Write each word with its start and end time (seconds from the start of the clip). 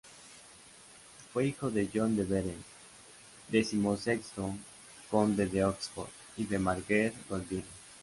Fue 1.31 1.45
hijo 1.45 1.69
de 1.69 1.87
John 1.93 2.17
de 2.17 2.23
Vere, 2.23 2.55
decimosexto 3.49 4.49
conde 5.11 5.45
de 5.45 5.63
Oxford, 5.63 6.09
y 6.37 6.45
de 6.47 6.57
Margery 6.57 7.13
Golding. 7.29 7.63